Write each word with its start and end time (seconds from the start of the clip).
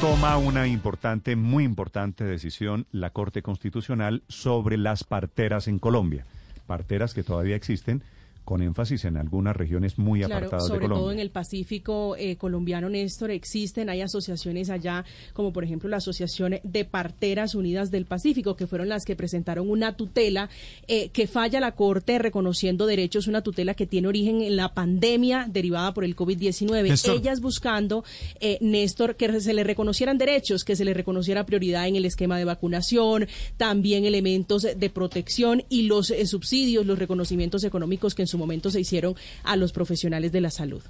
Toma 0.00 0.38
una 0.38 0.66
importante, 0.66 1.36
muy 1.36 1.64
importante 1.64 2.24
decisión 2.24 2.86
la 2.90 3.10
Corte 3.10 3.42
Constitucional 3.42 4.22
sobre 4.28 4.78
las 4.78 5.04
parteras 5.04 5.68
en 5.68 5.78
Colombia. 5.78 6.24
Parteras 6.66 7.12
que 7.12 7.22
todavía 7.22 7.54
existen 7.54 8.02
con 8.44 8.62
énfasis 8.62 9.04
en 9.04 9.16
algunas 9.16 9.56
regiones 9.56 9.98
muy 9.98 10.20
claro, 10.20 10.36
apartadas 10.36 10.66
sobre 10.66 10.80
de 10.80 10.84
Colombia. 10.86 11.02
todo 11.02 11.12
en 11.12 11.18
el 11.20 11.30
Pacífico 11.30 12.16
eh, 12.16 12.36
colombiano, 12.36 12.88
Néstor, 12.88 13.30
existen, 13.30 13.90
hay 13.90 14.00
asociaciones 14.00 14.70
allá, 14.70 15.04
como 15.32 15.52
por 15.52 15.64
ejemplo 15.64 15.88
la 15.88 15.98
Asociación 15.98 16.58
de 16.62 16.84
Parteras 16.84 17.54
Unidas 17.54 17.90
del 17.90 18.06
Pacífico, 18.06 18.56
que 18.56 18.66
fueron 18.66 18.88
las 18.88 19.04
que 19.04 19.16
presentaron 19.16 19.70
una 19.70 19.96
tutela 19.96 20.48
eh, 20.88 21.10
que 21.10 21.26
falla 21.26 21.60
la 21.60 21.72
Corte 21.72 22.18
reconociendo 22.18 22.86
derechos, 22.86 23.26
una 23.26 23.42
tutela 23.42 23.74
que 23.74 23.86
tiene 23.86 24.08
origen 24.08 24.42
en 24.42 24.56
la 24.56 24.74
pandemia 24.74 25.46
derivada 25.50 25.94
por 25.94 26.04
el 26.04 26.16
COVID-19. 26.16 26.82
Néstor. 26.82 27.16
Ellas 27.16 27.40
buscando, 27.40 28.04
eh, 28.40 28.58
Néstor, 28.60 29.16
que 29.16 29.40
se 29.40 29.54
le 29.54 29.64
reconocieran 29.64 30.18
derechos, 30.18 30.64
que 30.64 30.76
se 30.76 30.84
le 30.84 30.94
reconociera 30.94 31.46
prioridad 31.46 31.86
en 31.86 31.96
el 31.96 32.04
esquema 32.04 32.38
de 32.38 32.44
vacunación, 32.44 33.28
también 33.56 34.04
elementos 34.04 34.62
de 34.62 34.90
protección 34.90 35.62
y 35.68 35.82
los 35.82 36.10
eh, 36.10 36.26
subsidios, 36.26 36.86
los 36.86 36.98
reconocimientos 36.98 37.64
económicos 37.64 38.14
que 38.14 38.22
en 38.22 38.28
su 38.30 38.38
momento 38.38 38.70
se 38.70 38.80
hicieron 38.80 39.14
a 39.44 39.56
los 39.56 39.72
profesionales 39.72 40.32
de 40.32 40.40
la 40.40 40.50
salud. 40.50 40.82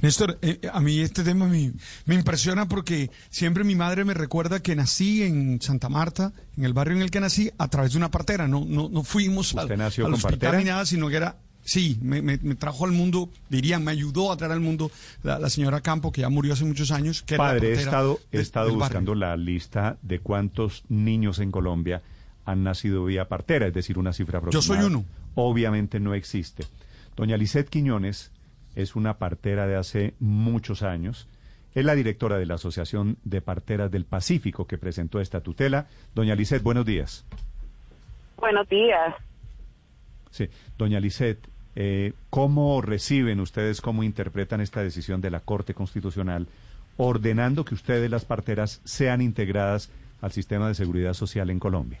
Néstor, 0.00 0.38
eh, 0.42 0.60
a 0.72 0.80
mí 0.80 1.00
este 1.00 1.22
tema 1.22 1.46
me, 1.46 1.72
me 2.04 2.14
impresiona 2.14 2.66
porque 2.68 3.10
siempre 3.30 3.64
mi 3.64 3.74
madre 3.74 4.04
me 4.04 4.12
recuerda 4.12 4.60
que 4.60 4.74
nací 4.76 5.22
en 5.22 5.60
Santa 5.62 5.88
Marta, 5.88 6.32
en 6.58 6.64
el 6.64 6.72
barrio 6.74 6.96
en 6.96 7.02
el 7.02 7.10
que 7.10 7.20
nací, 7.20 7.50
a 7.58 7.68
través 7.68 7.92
de 7.92 7.98
una 7.98 8.10
partera. 8.10 8.46
No, 8.48 8.64
no, 8.66 8.88
no 8.88 9.02
fuimos 9.04 9.54
al, 9.54 9.64
¿Usted 9.64 9.76
nació 9.78 10.04
al 10.06 10.12
con 10.12 10.14
hospital 10.18 10.38
partera? 10.38 10.58
ni 10.58 10.64
nada, 10.64 10.84
sino 10.86 11.08
que 11.08 11.16
era... 11.16 11.36
Sí, 11.66 11.96
me, 12.02 12.20
me- 12.20 12.38
me 12.42 12.56
trajo 12.56 12.84
al 12.84 12.92
mundo, 12.92 13.30
diría, 13.48 13.78
me 13.78 13.90
ayudó 13.90 14.30
a 14.30 14.36
traer 14.36 14.52
al 14.52 14.60
mundo 14.60 14.90
la, 15.22 15.38
la 15.38 15.48
señora 15.48 15.80
Campo, 15.80 16.12
que 16.12 16.20
ya 16.20 16.28
murió 16.28 16.52
hace 16.52 16.66
muchos 16.66 16.90
años. 16.90 17.22
Que 17.22 17.36
era 17.36 17.44
la 17.44 17.50
Padre, 17.52 17.68
he 17.70 17.72
estado, 17.72 18.20
he 18.32 18.36
de- 18.36 18.42
estado 18.42 18.66
del 18.66 18.76
barrio. 18.76 18.88
buscando 19.00 19.14
la 19.14 19.34
lista 19.38 19.96
de 20.02 20.18
cuántos 20.18 20.82
niños 20.90 21.38
en 21.38 21.50
Colombia 21.50 22.02
han 22.44 22.64
nacido 22.64 23.06
vía 23.06 23.28
partera, 23.28 23.66
es 23.68 23.72
decir, 23.72 23.96
una 23.96 24.12
cifra 24.12 24.40
Yo 24.50 24.60
soy 24.60 24.76
aproximada. 24.76 24.86
uno. 24.88 25.04
Obviamente 25.34 26.00
no 26.00 26.14
existe. 26.14 26.64
Doña 27.16 27.36
Lisette 27.36 27.68
Quiñones 27.68 28.32
es 28.74 28.96
una 28.96 29.18
partera 29.18 29.66
de 29.66 29.76
hace 29.76 30.14
muchos 30.18 30.82
años. 30.82 31.28
Es 31.74 31.84
la 31.84 31.94
directora 31.94 32.38
de 32.38 32.46
la 32.46 32.54
Asociación 32.54 33.16
de 33.24 33.40
Parteras 33.40 33.90
del 33.90 34.04
Pacífico 34.04 34.66
que 34.66 34.78
presentó 34.78 35.20
esta 35.20 35.40
tutela. 35.40 35.88
Doña 36.14 36.34
Lisette, 36.34 36.62
buenos 36.62 36.86
días. 36.86 37.24
Buenos 38.36 38.68
días. 38.68 39.14
Sí, 40.30 40.48
doña 40.76 40.98
Lisette, 40.98 41.48
eh, 41.76 42.12
¿cómo 42.30 42.82
reciben 42.82 43.40
ustedes, 43.40 43.80
cómo 43.80 44.02
interpretan 44.02 44.60
esta 44.60 44.82
decisión 44.82 45.20
de 45.20 45.30
la 45.30 45.40
Corte 45.40 45.74
Constitucional 45.74 46.48
ordenando 46.96 47.64
que 47.64 47.74
ustedes, 47.74 48.10
las 48.10 48.24
parteras, 48.24 48.80
sean 48.84 49.20
integradas 49.20 49.90
al 50.20 50.32
sistema 50.32 50.68
de 50.68 50.74
seguridad 50.74 51.14
social 51.14 51.50
en 51.50 51.58
Colombia? 51.58 52.00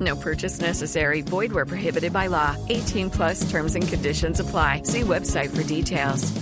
No 0.00 0.16
purchase 0.16 0.60
necessary. 0.60 1.22
Void 1.22 1.52
where 1.52 1.66
prohibited 1.66 2.12
by 2.12 2.26
law. 2.28 2.56
18 2.68 3.10
plus 3.10 3.48
terms 3.50 3.74
and 3.76 3.86
conditions 3.86 4.40
apply. 4.40 4.82
See 4.84 5.02
website 5.02 5.50
for 5.50 5.62
details. 5.62 6.32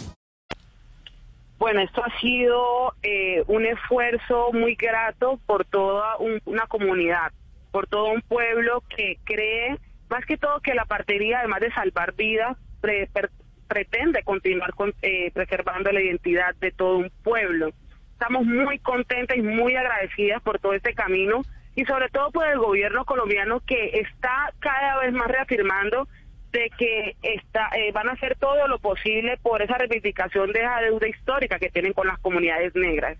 Bueno, 1.58 1.80
esto 1.80 2.02
ha 2.02 2.10
sido 2.20 2.94
eh, 3.04 3.44
un 3.46 3.64
esfuerzo 3.66 4.52
muy 4.52 4.74
grato 4.74 5.38
por 5.46 5.64
toda 5.64 6.16
un- 6.18 6.40
una 6.44 6.66
comunidad, 6.66 7.30
por 7.70 7.86
todo 7.86 8.10
un 8.10 8.20
pueblo 8.22 8.82
que 8.88 9.18
cree, 9.24 9.78
más 10.10 10.24
que 10.26 10.36
todo, 10.36 10.60
que 10.60 10.74
la 10.74 10.86
partería, 10.86 11.38
además 11.38 11.60
de 11.60 11.70
salvar 11.72 12.14
vidas, 12.14 12.56
pre- 12.80 13.06
per- 13.12 13.30
pretende 13.68 14.24
continuar 14.24 14.74
con- 14.74 14.92
eh, 15.02 15.30
preservando 15.32 15.92
la 15.92 16.00
identidad 16.02 16.52
de 16.56 16.72
todo 16.72 16.96
un 16.98 17.10
pueblo. 17.22 17.70
Estamos 18.14 18.44
muy 18.44 18.80
contentas 18.80 19.36
y 19.36 19.42
muy 19.42 19.76
agradecidas 19.76 20.42
por 20.42 20.58
todo 20.58 20.72
este 20.74 20.94
camino 20.94 21.42
y 21.74 21.84
sobre 21.84 22.08
todo 22.08 22.30
por 22.30 22.46
el 22.46 22.58
gobierno 22.58 23.04
colombiano 23.04 23.60
que 23.60 24.00
está 24.00 24.52
cada 24.58 24.98
vez 25.00 25.12
más 25.12 25.28
reafirmando 25.28 26.08
de 26.52 26.70
que 26.76 27.16
está, 27.22 27.70
eh, 27.76 27.92
van 27.92 28.10
a 28.10 28.12
hacer 28.12 28.36
todo 28.38 28.68
lo 28.68 28.78
posible 28.78 29.38
por 29.38 29.62
esa 29.62 29.78
reivindicación 29.78 30.52
de 30.52 30.60
esa 30.60 30.80
deuda 30.80 31.08
histórica 31.08 31.58
que 31.58 31.70
tienen 31.70 31.94
con 31.94 32.06
las 32.06 32.18
comunidades 32.18 32.74
negras. 32.74 33.16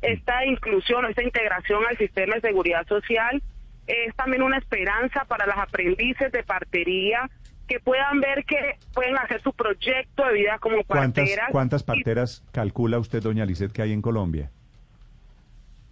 Esta 0.00 0.44
inclusión, 0.44 1.06
esta 1.06 1.22
integración 1.22 1.84
al 1.88 1.96
sistema 1.96 2.34
de 2.34 2.40
seguridad 2.40 2.84
social 2.88 3.40
es 3.86 4.14
también 4.16 4.42
una 4.42 4.58
esperanza 4.58 5.24
para 5.26 5.46
las 5.46 5.58
aprendices 5.58 6.32
de 6.32 6.42
partería 6.42 7.30
que 7.68 7.78
puedan 7.78 8.20
ver 8.20 8.44
que 8.44 8.76
pueden 8.92 9.16
hacer 9.16 9.40
su 9.42 9.52
proyecto 9.52 10.26
de 10.26 10.32
vida 10.32 10.58
como 10.58 10.82
¿Cuántas, 10.84 11.24
parteras. 11.24 11.50
cuántas 11.52 11.82
Y 11.82 11.86
parteras 11.86 12.44
calcula 12.52 12.98
usted, 12.98 13.22
doña 13.22 13.46
Lisette, 13.46 13.72
que 13.72 13.82
hay 13.82 13.92
en 13.92 14.02
Colombia? 14.02 14.50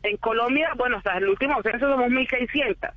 En 0.02 0.16
Colombia, 0.16 0.70
bueno, 0.76 0.96
hasta 0.96 1.18
el 1.18 1.28
último 1.28 1.60
censo 1.62 1.88
somos 1.90 2.08
1.600 2.10 2.92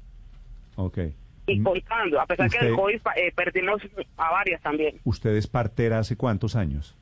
Ok. 0.78 1.00
y 1.48 1.60
Mm, 1.60 1.64
contando, 1.64 2.22
a 2.22 2.26
pesar 2.26 2.50
que 2.50 2.58
Usted- 2.58 2.70
el 2.70 2.76
COVID 2.76 3.02
eh, 3.18 3.32
perdimos 3.36 3.82
a 4.18 4.32
varias 4.32 4.62
también. 4.62 5.00
¿Usted 5.04 5.36
es 5.36 5.48
partera 5.48 6.00
hace 6.00 6.16
cuántos 6.16 6.56
años? 6.56 6.98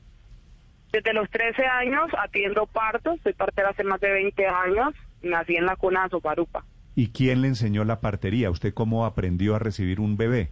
Desde 0.92 1.14
los 1.14 1.30
13 1.30 1.66
años 1.66 2.10
atiendo 2.18 2.66
partos, 2.66 3.20
soy 3.24 3.34
partera 3.34 3.70
hace 3.70 3.84
más 3.84 4.02
de 4.02 4.12
20 4.12 4.46
años, 4.48 4.94
nací 5.22 5.56
en 5.56 5.66
la 5.66 5.76
cuna 5.76 6.04
de 6.04 6.10
Soparupa. 6.10 6.66
¿Y 6.96 7.10
quién 7.12 7.42
le 7.42 7.48
enseñó 7.48 7.86
la 7.86 8.02
partería? 8.02 8.50
¿Usted 8.50 8.74
cómo 8.74 9.06
aprendió 9.06 9.56
a 9.56 9.60
recibir 9.60 10.02
un 10.02 10.18
bebé? 10.18 10.50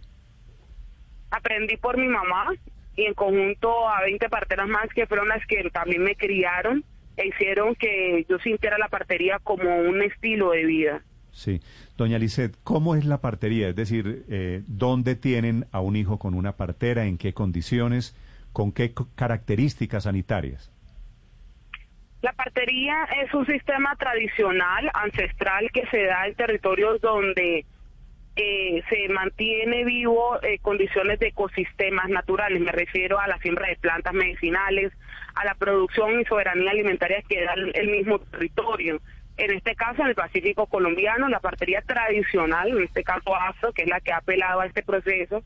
Aprendí 1.30 1.76
por 1.76 1.98
mi 1.98 2.08
mamá 2.08 2.46
y 2.96 3.04
en 3.04 3.14
conjunto 3.14 3.88
a 3.88 4.00
20 4.02 4.28
parteras 4.28 4.66
más 4.68 4.88
que 4.94 5.06
fueron 5.06 5.28
las 5.28 5.44
que 5.46 5.68
también 5.70 6.02
me 6.02 6.16
criaron 6.16 6.84
hicieron 7.16 7.74
que 7.74 8.24
yo 8.28 8.38
sintiera 8.38 8.78
la 8.78 8.88
partería 8.88 9.38
como 9.42 9.76
un 9.76 10.02
estilo 10.02 10.50
de 10.50 10.64
vida. 10.64 11.02
Sí. 11.32 11.60
Doña 11.96 12.18
Lisette, 12.18 12.56
¿cómo 12.64 12.94
es 12.94 13.04
la 13.04 13.20
partería? 13.20 13.68
Es 13.68 13.76
decir, 13.76 14.24
eh, 14.28 14.62
¿dónde 14.66 15.14
tienen 15.14 15.66
a 15.72 15.80
un 15.80 15.96
hijo 15.96 16.18
con 16.18 16.34
una 16.34 16.56
partera? 16.56 17.04
¿En 17.04 17.18
qué 17.18 17.32
condiciones? 17.32 18.16
¿Con 18.52 18.72
qué 18.72 18.92
características 19.14 20.04
sanitarias? 20.04 20.72
La 22.22 22.32
partería 22.32 23.04
es 23.24 23.32
un 23.32 23.46
sistema 23.46 23.96
tradicional, 23.96 24.90
ancestral, 24.92 25.70
que 25.72 25.86
se 25.86 26.04
da 26.04 26.26
en 26.26 26.34
territorios 26.34 27.00
donde 27.00 27.64
eh, 28.42 28.82
se 28.88 29.08
mantiene 29.12 29.84
vivo 29.84 30.42
eh, 30.42 30.58
condiciones 30.60 31.18
de 31.18 31.28
ecosistemas 31.28 32.08
naturales. 32.08 32.60
Me 32.60 32.72
refiero 32.72 33.20
a 33.20 33.28
la 33.28 33.38
siembra 33.38 33.68
de 33.68 33.76
plantas 33.76 34.14
medicinales, 34.14 34.92
a 35.34 35.44
la 35.44 35.54
producción 35.54 36.20
y 36.20 36.24
soberanía 36.24 36.70
alimentaria 36.70 37.22
que 37.28 37.44
da 37.44 37.52
el, 37.52 37.88
mismo 37.88 38.18
territorio. 38.18 39.00
En 39.36 39.50
este 39.52 39.74
caso, 39.74 40.02
en 40.02 40.08
el 40.08 40.14
Pacífico 40.14 40.66
colombiano, 40.66 41.28
la 41.28 41.40
partería 41.40 41.82
tradicional, 41.82 42.68
en 42.70 42.84
este 42.84 43.02
caso 43.02 43.34
ASO, 43.34 43.72
que 43.72 43.82
es 43.82 43.88
la 43.88 44.00
que 44.00 44.12
ha 44.12 44.18
apelado 44.18 44.60
a 44.60 44.66
este 44.66 44.82
proceso, 44.82 45.42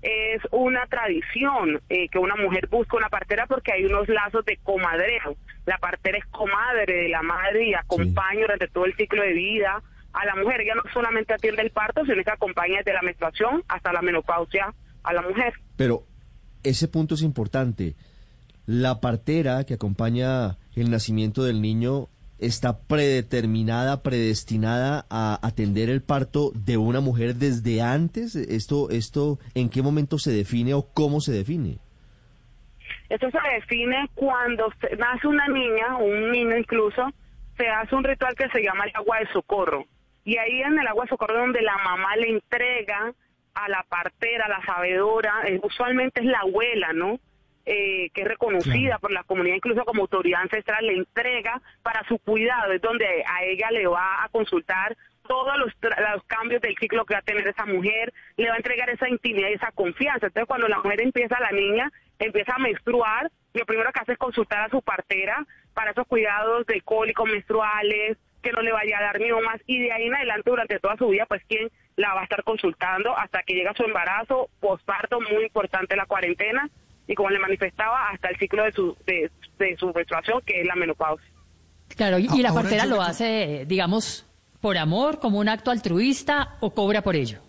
es 0.00 0.40
una 0.50 0.86
tradición 0.86 1.80
eh, 1.90 2.08
que 2.08 2.18
una 2.18 2.36
mujer 2.36 2.68
busca 2.68 2.96
una 2.96 3.08
partera 3.10 3.46
porque 3.46 3.72
hay 3.72 3.84
unos 3.84 4.08
lazos 4.08 4.44
de 4.46 4.56
comadreo. 4.62 5.36
La 5.66 5.76
partera 5.76 6.16
es 6.16 6.24
comadre 6.26 6.94
de 6.94 7.08
la 7.10 7.22
madre 7.22 7.66
y 7.66 7.74
acompaña 7.74 8.40
durante 8.40 8.68
todo 8.68 8.86
el 8.86 8.96
ciclo 8.96 9.22
de 9.22 9.32
vida 9.32 9.82
a 10.12 10.26
la 10.26 10.34
mujer. 10.36 10.60
Ella 10.60 10.74
no 10.74 10.82
solamente 10.92 11.34
atiende 11.34 11.62
el 11.62 11.70
parto, 11.70 12.04
sino 12.04 12.22
que 12.22 12.30
acompaña 12.30 12.78
desde 12.78 12.92
la 12.92 13.02
menstruación 13.02 13.62
hasta 13.68 13.92
la 13.92 14.02
menopausia 14.02 14.74
a 15.02 15.12
la 15.12 15.22
mujer. 15.22 15.54
Pero 15.76 16.04
ese 16.62 16.88
punto 16.88 17.14
es 17.14 17.22
importante. 17.22 17.94
La 18.66 19.00
partera 19.00 19.64
que 19.64 19.74
acompaña 19.74 20.58
el 20.74 20.90
nacimiento 20.90 21.42
del 21.42 21.62
niño 21.62 22.08
está 22.38 22.78
predeterminada, 22.78 24.02
predestinada 24.02 25.06
a 25.10 25.38
atender 25.42 25.90
el 25.90 26.02
parto 26.02 26.52
de 26.54 26.76
una 26.76 27.00
mujer 27.00 27.34
desde 27.34 27.82
antes? 27.82 28.36
¿Esto, 28.36 28.90
esto 28.90 29.38
en 29.54 29.68
qué 29.68 29.82
momento 29.82 30.18
se 30.18 30.30
define 30.30 30.74
o 30.74 30.86
cómo 30.92 31.20
se 31.20 31.32
define? 31.32 31.78
Esto 33.08 33.30
se 33.30 33.38
define 33.54 34.08
cuando 34.14 34.72
nace 34.98 35.26
una 35.26 35.48
niña 35.48 35.96
o 35.98 36.04
un 36.04 36.30
niño 36.30 36.56
incluso, 36.56 37.10
se 37.56 37.66
hace 37.68 37.94
un 37.94 38.04
ritual 38.04 38.34
que 38.34 38.48
se 38.50 38.62
llama 38.62 38.84
el 38.84 38.92
agua 38.94 39.18
de 39.18 39.32
socorro. 39.32 39.86
Y 40.24 40.36
ahí 40.36 40.62
en 40.62 40.78
el 40.78 40.86
agua 40.86 41.04
de 41.04 41.10
socorro 41.10 41.34
es 41.34 41.40
donde 41.40 41.62
la 41.62 41.78
mamá 41.78 42.16
le 42.16 42.28
entrega 42.30 43.12
a 43.54 43.68
la 43.68 43.82
partera, 43.88 44.46
a 44.46 44.48
la 44.48 44.64
sabedora, 44.64 45.42
eh, 45.46 45.58
usualmente 45.62 46.20
es 46.20 46.26
la 46.26 46.40
abuela, 46.40 46.92
¿no? 46.92 47.18
Eh, 47.66 48.08
que 48.14 48.22
es 48.22 48.28
reconocida 48.28 48.98
por 48.98 49.12
la 49.12 49.24
comunidad 49.24 49.56
incluso 49.56 49.84
como 49.84 50.02
autoridad 50.02 50.40
ancestral, 50.40 50.86
le 50.86 50.94
entrega 50.94 51.60
para 51.82 52.02
su 52.08 52.18
cuidado, 52.18 52.72
es 52.72 52.80
donde 52.80 53.04
a 53.26 53.44
ella 53.44 53.70
le 53.70 53.86
va 53.86 54.24
a 54.24 54.28
consultar 54.30 54.96
todos 55.26 55.58
los, 55.58 55.74
los 55.82 56.24
cambios 56.24 56.62
del 56.62 56.74
ciclo 56.78 57.04
que 57.04 57.12
va 57.14 57.20
a 57.20 57.22
tener 57.22 57.46
esa 57.46 57.66
mujer, 57.66 58.14
le 58.38 58.48
va 58.48 58.54
a 58.54 58.56
entregar 58.56 58.88
esa 58.88 59.08
intimidad 59.08 59.50
y 59.50 59.54
esa 59.54 59.70
confianza. 59.72 60.28
Entonces, 60.28 60.48
cuando 60.48 60.66
la 60.66 60.78
mujer 60.78 61.02
empieza, 61.02 61.38
la 61.40 61.52
niña 61.52 61.92
empieza 62.18 62.54
a 62.54 62.58
menstruar, 62.58 63.30
lo 63.52 63.66
primero 63.66 63.92
que 63.92 64.00
hace 64.00 64.12
es 64.12 64.18
consultar 64.18 64.64
a 64.64 64.70
su 64.70 64.80
partera 64.80 65.44
para 65.74 65.90
esos 65.90 66.06
cuidados 66.06 66.66
de 66.66 66.80
cólicos 66.80 67.28
menstruales, 67.28 68.16
que 68.42 68.52
no 68.52 68.62
le 68.62 68.72
vaya 68.72 68.98
a 68.98 69.02
dar 69.02 69.20
miomas, 69.20 69.60
y 69.66 69.80
de 69.80 69.92
ahí 69.92 70.06
en 70.06 70.14
adelante, 70.14 70.50
durante 70.50 70.78
toda 70.78 70.96
su 70.96 71.08
vida, 71.08 71.26
pues 71.26 71.42
quien 71.48 71.68
la 71.96 72.14
va 72.14 72.20
a 72.20 72.24
estar 72.24 72.44
consultando 72.44 73.16
hasta 73.16 73.42
que 73.42 73.54
llega 73.54 73.74
su 73.74 73.84
embarazo, 73.84 74.48
posparto, 74.60 75.20
muy 75.20 75.44
importante 75.44 75.96
la 75.96 76.06
cuarentena, 76.06 76.68
y 77.06 77.14
como 77.14 77.30
le 77.30 77.38
manifestaba, 77.38 78.10
hasta 78.10 78.28
el 78.28 78.38
ciclo 78.38 78.64
de 78.64 78.72
su, 78.72 78.96
de, 79.06 79.30
de 79.58 79.76
su 79.76 79.92
menstruación, 79.92 80.40
que 80.46 80.60
es 80.60 80.66
la 80.66 80.76
menopausia. 80.76 81.28
Claro, 81.96 82.18
y, 82.18 82.28
y 82.32 82.42
la 82.42 82.50
Ahora 82.50 82.62
partera 82.62 82.86
lo 82.86 83.00
hace, 83.00 83.64
digamos, 83.66 84.26
por 84.60 84.76
amor, 84.76 85.18
como 85.18 85.38
un 85.38 85.48
acto 85.48 85.70
altruista 85.70 86.56
o 86.60 86.74
cobra 86.74 87.02
por 87.02 87.16
ello. 87.16 87.40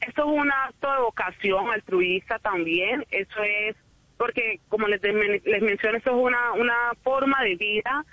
Esto 0.00 0.22
es 0.22 0.38
un 0.38 0.50
acto 0.50 0.92
de 0.92 1.00
vocación 1.00 1.70
altruista 1.70 2.38
también. 2.38 3.04
Eso 3.10 3.42
es 3.42 3.76
porque, 4.16 4.60
como 4.68 4.86
les, 4.86 5.02
les 5.02 5.62
menciono, 5.62 5.98
esto 5.98 6.10
es 6.10 6.16
una, 6.16 6.52
una 6.52 6.92
forma 7.02 7.42
de 7.42 7.56
vida. 7.56 8.04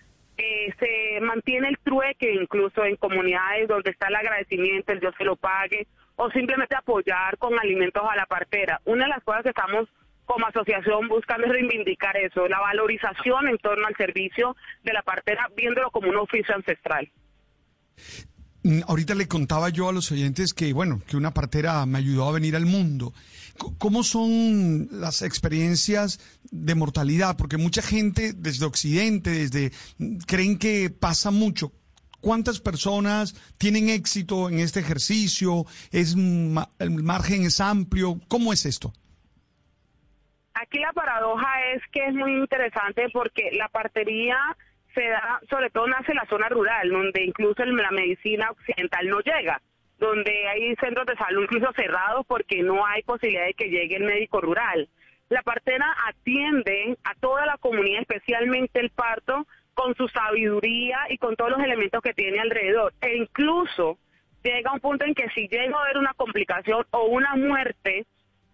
Eh, 0.44 0.74
se 0.80 1.22
mantiene 1.22 1.70
el 1.70 1.78
trueque 1.78 2.34
incluso 2.34 2.84
en 2.84 2.96
comunidades 2.96 3.68
donde 3.68 3.92
está 3.92 4.08
el 4.08 4.16
agradecimiento, 4.16 4.92
el 4.92 5.00
Dios 5.00 5.14
que 5.16 5.24
lo 5.24 5.36
pague, 5.36 5.86
o 6.16 6.32
simplemente 6.32 6.76
apoyar 6.76 7.38
con 7.38 7.60
alimentos 7.60 8.02
a 8.10 8.16
la 8.16 8.26
partera. 8.26 8.82
Una 8.86 9.04
de 9.04 9.10
las 9.10 9.24
cosas 9.24 9.44
que 9.44 9.50
estamos 9.50 9.88
como 10.26 10.48
asociación 10.48 11.08
buscando 11.10 11.46
es 11.46 11.54
reivindicar 11.54 12.18
eso, 12.18 12.48
la 12.48 12.60
valorización 12.60 13.50
en 13.50 13.58
torno 13.60 13.86
al 13.86 13.96
servicio 13.96 14.56
de 14.84 14.94
la 14.94 15.04
partera, 15.04 15.48
viéndolo 15.56 15.92
como 15.92 16.10
un 16.10 16.18
oficio 16.18 16.56
ancestral. 16.56 17.12
Mm, 18.64 18.82
Ahorita 18.88 19.14
le 19.14 19.28
contaba 19.28 19.70
yo 19.70 19.90
a 19.90 19.94
los 19.94 20.12
oyentes 20.12 20.54
que, 20.54 20.74
bueno, 20.74 21.02
que 21.08 21.18
una 21.18 21.36
partera 21.36 21.86
me 21.86 22.00
ayudó 22.00 22.30
a 22.30 22.32
venir 22.32 22.56
al 22.56 22.66
mundo. 22.66 23.14
¿Cómo 23.78 24.04
son 24.04 24.88
las 24.92 25.22
experiencias 25.22 26.20
de 26.52 26.76
mortalidad? 26.76 27.38
Porque 27.38 27.58
mucha 27.58 27.82
gente 27.82 28.34
desde 28.34 28.66
Occidente, 28.66 29.30
desde 29.30 29.72
creen 30.28 30.58
que 30.58 30.90
pasa 30.90 31.32
mucho. 31.32 31.72
¿Cuántas 32.22 32.60
personas 32.60 33.34
tienen 33.58 33.90
éxito 33.90 34.48
en 34.50 34.60
este 34.60 34.80
ejercicio? 34.80 35.66
¿Es 35.92 36.16
el 36.16 36.92
margen 37.04 37.44
es 37.44 37.60
amplio? 37.60 38.20
¿Cómo 38.28 38.54
es 38.54 38.66
esto? 38.66 38.94
Aquí 40.54 40.78
la 40.80 40.94
paradoja 40.94 41.48
es 41.74 41.82
que 41.92 42.06
es 42.06 42.14
muy 42.14 42.34
interesante 42.34 43.10
porque 43.12 43.50
la 43.54 43.68
partería 43.70 44.38
se 44.94 45.08
da, 45.08 45.40
sobre 45.50 45.70
todo 45.70 45.88
nace 45.88 46.12
en 46.12 46.18
la 46.18 46.26
zona 46.30 46.50
rural, 46.50 46.90
donde 46.90 47.24
incluso 47.24 47.64
la 47.66 47.92
medicina 47.92 48.52
occidental 48.52 49.08
no 49.08 49.20
llega, 49.22 49.62
donde 50.02 50.48
hay 50.48 50.76
centros 50.78 51.06
de 51.06 51.16
salud 51.16 51.44
incluso 51.44 51.72
cerrados 51.74 52.26
porque 52.28 52.64
no 52.64 52.84
hay 52.86 53.04
posibilidad 53.04 53.46
de 53.46 53.54
que 53.54 53.70
llegue 53.70 53.98
el 53.98 54.04
médico 54.04 54.42
rural. 54.42 54.90
La 55.30 55.44
partera 55.44 55.96
atiende 56.08 56.98
a 57.04 57.14
toda 57.16 57.46
la 57.46 57.58
comunidad, 57.58 58.02
especialmente 58.02 58.80
el 58.80 58.90
parto, 58.90 59.46
con 59.76 59.96
su 59.96 60.08
sabiduría 60.08 60.98
y 61.10 61.20
con 61.20 61.36
todos 61.36 61.52
los 61.52 61.62
elementos 61.62 62.02
que 62.02 62.16
tiene 62.16 62.40
alrededor. 62.40 62.94
E 63.00 63.16
incluso 63.16 64.00
llega 64.44 64.74
un 64.74 64.80
punto 64.80 65.06
en 65.06 65.14
que 65.14 65.30
si 65.36 65.48
llega 65.48 65.78
a 65.78 65.84
haber 65.84 66.00
una 66.00 66.16
complicación 66.16 66.84
o 66.90 67.06
una 67.06 67.36
muerte, 67.36 68.08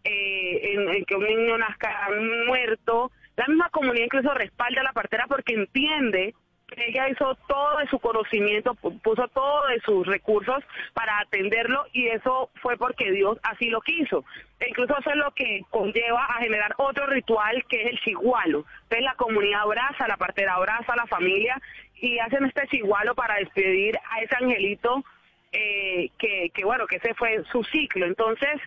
eh, 0.04 0.74
en, 0.74 0.90
en 0.90 1.06
que 1.06 1.16
un 1.16 1.24
niño 1.24 1.58
nazca 1.58 2.10
muerto, 2.46 3.10
la 3.38 3.48
misma 3.48 3.70
comunidad 3.70 4.06
incluso 4.06 4.34
respalda 4.34 4.82
a 4.82 4.84
la 4.84 4.94
partera 4.94 5.28
porque 5.28 5.54
entiende 5.54 6.36
ella 6.78 7.10
hizo 7.10 7.36
todo 7.48 7.78
de 7.78 7.88
su 7.88 8.00
conocimiento, 8.00 8.74
pu- 8.76 9.02
puso 9.02 9.28
todo 9.30 9.68
de 9.68 9.80
sus 9.82 10.06
recursos 10.08 10.64
para 10.94 11.20
atenderlo 11.20 11.86
y 11.92 12.08
eso 12.08 12.50
fue 12.62 12.78
porque 12.78 13.12
Dios 13.12 13.38
así 13.44 13.70
lo 13.70 13.82
quiso. 13.82 14.24
E 14.60 14.70
incluso 14.70 14.98
eso 14.98 15.10
es 15.10 15.16
lo 15.18 15.32
que 15.32 15.62
conlleva 15.70 16.24
a 16.26 16.40
generar 16.40 16.74
otro 16.78 17.08
ritual 17.08 17.66
que 17.68 17.82
es 17.84 17.92
el 17.92 18.00
chigualo. 18.00 18.66
Entonces 18.84 19.02
la 19.04 19.16
comunidad 19.16 19.62
abraza 19.62 20.08
la 20.08 20.18
partera, 20.18 20.54
abraza 20.56 20.94
a 20.94 20.98
la 20.98 21.08
familia 21.08 21.60
y 22.00 22.20
hacen 22.20 22.46
este 22.46 22.68
chigualo 22.68 23.16
para 23.16 23.36
despedir 23.36 23.98
a 24.12 24.22
ese 24.22 24.36
angelito 24.36 25.04
eh, 25.52 26.10
que, 26.20 26.52
que 26.54 26.64
bueno, 26.64 26.86
que 26.86 26.98
ese 26.98 27.14
fue 27.16 27.44
su 27.52 27.64
ciclo. 27.64 28.06
Entonces, 28.06 28.60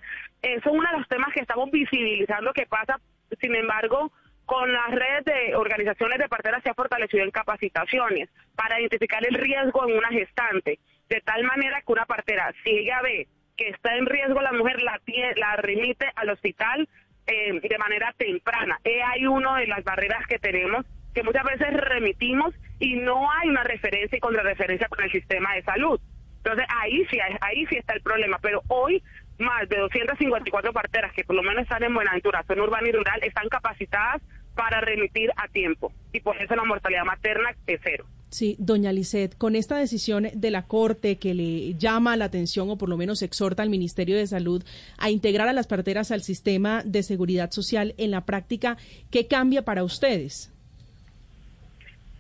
eso 0.43 0.69
es 0.71 0.75
uno 0.75 0.91
de 0.91 0.99
los 0.99 1.07
temas 1.09 1.33
que 1.33 1.41
estamos 1.41 1.71
visibilizando 1.71 2.53
que 2.53 2.67
pasa, 2.67 2.99
sin 3.41 3.55
embargo, 3.55 4.11
con 4.51 4.73
las 4.73 4.91
redes 4.91 5.25
de 5.27 5.55
organizaciones 5.55 6.19
de 6.19 6.29
parteras 6.29 6.61
se 6.65 6.71
ha 6.71 6.75
fortalecido 6.75 7.23
en 7.23 7.31
capacitaciones 7.31 8.29
para 8.57 8.81
identificar 8.81 9.25
el 9.25 9.37
riesgo 9.37 9.89
en 9.89 9.97
una 9.97 10.09
gestante, 10.09 10.81
de 11.09 11.21
tal 11.21 11.45
manera 11.45 11.81
que 11.83 11.93
una 11.93 12.05
partera, 12.05 12.53
si 12.65 12.71
ella 12.71 13.01
ve 13.01 13.29
que 13.57 13.69
está 13.69 13.95
en 13.95 14.07
riesgo 14.07 14.41
la 14.41 14.51
mujer, 14.51 14.83
la, 14.83 15.01
la 15.37 15.55
remite 15.55 16.11
al 16.17 16.31
hospital 16.31 16.89
eh, 17.29 17.61
de 17.61 17.79
manera 17.79 18.13
temprana. 18.19 18.81
Eh, 18.83 19.01
hay 19.01 19.25
una 19.25 19.57
de 19.59 19.69
las 19.69 19.85
barreras 19.85 20.27
que 20.27 20.41
tenemos 20.41 20.85
que 21.15 21.23
muchas 21.23 21.45
veces 21.45 21.73
remitimos 21.73 22.53
y 22.81 22.97
no 22.97 23.31
hay 23.31 23.51
una 23.51 23.63
referencia 23.63 24.17
y 24.17 24.21
contrarreferencia 24.21 24.89
con 24.89 25.05
el 25.05 25.13
sistema 25.13 25.55
de 25.55 25.63
salud. 25.63 26.01
Entonces 26.39 26.67
ahí 26.77 27.07
sí, 27.09 27.21
ahí 27.41 27.67
sí 27.67 27.77
está 27.77 27.95
el 27.95 28.03
problema, 28.03 28.41
pero 28.43 28.63
hoy 28.67 29.01
más 29.39 29.69
de 29.69 29.77
254 29.77 30.73
parteras 30.73 31.13
que 31.13 31.23
por 31.23 31.37
lo 31.37 31.45
menos 31.45 31.63
están 31.63 31.85
en 31.85 31.95
Buenaventura, 31.95 32.43
zona 32.49 32.65
urbana 32.65 32.89
y 32.89 32.93
rural, 32.93 33.21
están 33.23 33.49
capacitadas 33.49 34.21
para 34.61 34.83
remitir 34.83 35.31
a 35.37 35.49
tiempo 35.49 35.91
y 36.13 36.21
por 36.21 36.37
eso 36.37 36.55
la 36.55 36.65
mortalidad 36.65 37.07
materna 37.07 37.49
es 37.67 37.81
cero. 37.83 38.05
Sí, 38.29 38.57
doña 38.59 38.93
Lisset, 38.93 39.35
con 39.39 39.57
esta 39.57 39.79
decisión 39.79 40.29
de 40.35 40.51
la 40.51 40.67
Corte 40.67 41.17
que 41.17 41.33
le 41.33 41.75
llama 41.79 42.15
la 42.19 42.27
atención 42.27 42.69
o 42.69 42.77
por 42.77 42.91
lo 42.91 42.99
menos 42.99 43.23
exhorta 43.23 43.63
al 43.63 43.71
Ministerio 43.71 44.19
de 44.19 44.27
Salud 44.27 44.63
a 44.99 45.09
integrar 45.09 45.49
a 45.49 45.55
las 45.55 45.67
parteras 45.67 46.11
al 46.11 46.21
sistema 46.21 46.83
de 46.85 47.03
seguridad 47.03 47.51
social 47.53 47.95
en 47.97 48.11
la 48.11 48.27
práctica, 48.27 48.77
¿qué 49.11 49.27
cambia 49.27 49.63
para 49.63 49.83
ustedes? 49.83 50.53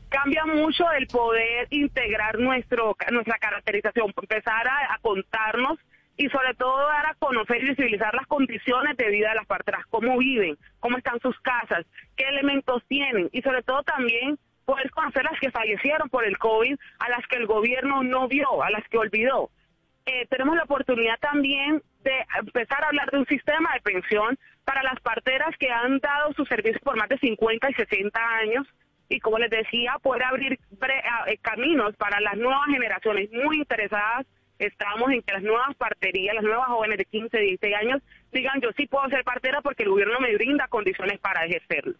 cambia 0.09 0.44
mucho 0.44 0.90
el 0.99 1.06
poder 1.06 1.68
integrar 1.70 2.37
nuestro 2.40 2.97
nuestra 3.12 3.38
caracterización, 3.38 4.12
empezar 4.20 4.66
a, 4.66 4.94
a 4.94 4.99
contarnos 5.00 5.78
y 6.20 6.28
sobre 6.28 6.52
todo 6.52 6.76
dar 6.86 7.06
a 7.06 7.14
conocer 7.14 7.64
y 7.64 7.70
visibilizar 7.70 8.14
las 8.14 8.26
condiciones 8.26 8.94
de 8.98 9.08
vida 9.08 9.30
de 9.30 9.36
las 9.36 9.46
parteras, 9.46 9.86
cómo 9.88 10.18
viven, 10.18 10.58
cómo 10.78 10.98
están 10.98 11.18
sus 11.20 11.40
casas, 11.40 11.86
qué 12.14 12.24
elementos 12.24 12.82
tienen 12.88 13.30
y 13.32 13.40
sobre 13.40 13.62
todo 13.62 13.82
también 13.84 14.38
poder 14.66 14.90
conocer 14.90 15.24
las 15.24 15.40
que 15.40 15.50
fallecieron 15.50 16.10
por 16.10 16.26
el 16.26 16.36
COVID, 16.36 16.76
a 16.98 17.08
las 17.08 17.26
que 17.26 17.36
el 17.36 17.46
gobierno 17.46 18.02
no 18.02 18.28
vio, 18.28 18.62
a 18.62 18.68
las 18.68 18.86
que 18.88 18.98
olvidó. 18.98 19.48
Eh, 20.04 20.26
tenemos 20.28 20.56
la 20.56 20.64
oportunidad 20.64 21.18
también 21.20 21.82
de 22.04 22.26
empezar 22.38 22.84
a 22.84 22.88
hablar 22.88 23.10
de 23.10 23.16
un 23.16 23.26
sistema 23.26 23.72
de 23.72 23.80
pensión 23.80 24.38
para 24.66 24.82
las 24.82 25.00
parteras 25.00 25.56
que 25.58 25.70
han 25.70 26.00
dado 26.00 26.34
su 26.34 26.44
servicio 26.44 26.80
por 26.84 26.98
más 26.98 27.08
de 27.08 27.16
50 27.16 27.70
y 27.70 27.74
60 27.74 28.20
años 28.40 28.66
y 29.08 29.20
como 29.20 29.38
les 29.38 29.50
decía, 29.50 29.94
poder 30.02 30.24
abrir 30.24 30.52
eh, 30.52 31.38
caminos 31.40 31.96
para 31.96 32.20
las 32.20 32.36
nuevas 32.36 32.66
generaciones 32.66 33.30
muy 33.32 33.56
interesadas. 33.56 34.26
Estamos 34.60 35.10
en 35.10 35.22
que 35.22 35.32
las 35.32 35.42
nuevas 35.42 35.74
parterías, 35.76 36.34
las 36.34 36.44
nuevas 36.44 36.66
jóvenes 36.66 36.98
de 36.98 37.06
15, 37.06 37.38
16 37.38 37.74
años, 37.76 38.02
digan 38.30 38.60
yo 38.60 38.68
sí 38.76 38.86
puedo 38.86 39.08
ser 39.08 39.24
partera 39.24 39.62
porque 39.62 39.84
el 39.84 39.88
gobierno 39.88 40.20
me 40.20 40.34
brinda 40.34 40.68
condiciones 40.68 41.18
para 41.18 41.46
ejercerlo. 41.46 41.94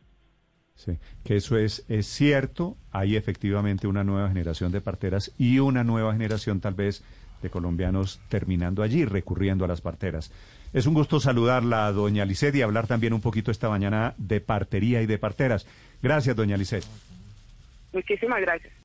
Sí, 0.74 0.98
que 1.24 1.36
eso 1.36 1.56
es, 1.56 1.86
es 1.88 2.06
cierto. 2.06 2.76
Hay 2.92 3.16
efectivamente 3.16 3.86
una 3.86 4.04
nueva 4.04 4.28
generación 4.28 4.72
de 4.72 4.82
parteras 4.82 5.32
y 5.38 5.58
una 5.58 5.84
nueva 5.84 6.12
generación 6.12 6.60
tal 6.60 6.74
vez 6.74 7.02
de 7.40 7.48
colombianos 7.48 8.20
terminando 8.28 8.82
allí, 8.82 9.06
recurriendo 9.06 9.64
a 9.64 9.68
las 9.68 9.80
parteras. 9.80 10.30
Es 10.74 10.86
un 10.86 10.92
gusto 10.92 11.18
saludarla, 11.18 11.90
doña 11.92 12.26
Lisset, 12.26 12.54
y 12.54 12.62
hablar 12.62 12.86
también 12.86 13.14
un 13.14 13.22
poquito 13.22 13.50
esta 13.50 13.70
mañana 13.70 14.14
de 14.18 14.42
partería 14.42 15.00
y 15.00 15.06
de 15.06 15.18
parteras. 15.18 15.66
Gracias, 16.02 16.36
doña 16.36 16.58
Lisset. 16.58 16.84
Muchísimas 17.92 18.40
gracias. 18.42 18.79